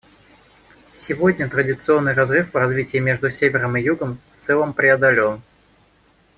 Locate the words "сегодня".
0.95-1.47